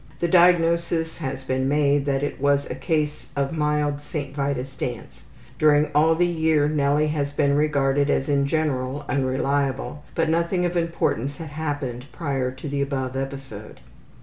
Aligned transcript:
The 0.17 0.27
diagnosis 0.27 1.19
had 1.19 1.45
been 1.45 1.69
made 1.69 2.05
that 2.05 2.23
it 2.23 2.41
was 2.41 2.67
a 2.67 2.73
case 2.73 3.29
of 3.35 3.55
mild 3.55 4.01
St. 4.01 4.35
Vitus 4.35 4.75
dance. 4.75 5.21
During 5.59 5.91
all 5.93 6.15
the 6.15 6.25
year 6.25 6.67
Nellie 6.67 7.09
had 7.09 7.35
been 7.37 7.55
regarded 7.55 8.09
as 8.09 8.27
in 8.27 8.47
general 8.47 9.05
unreliable, 9.07 10.03
but 10.15 10.27
nothing 10.27 10.65
of 10.65 10.75
importance 10.75 11.37
had 11.37 11.49
happened 11.49 12.07
prior 12.11 12.49
to 12.49 12.67
the 12.67 12.81
above 12.81 13.15
episode. 13.15 13.79